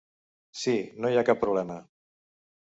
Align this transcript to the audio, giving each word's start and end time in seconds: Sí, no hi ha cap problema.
Sí, 0.61 0.73
no 1.03 1.11
hi 1.11 1.19
ha 1.19 1.25
cap 1.29 1.39
problema. 1.45 1.77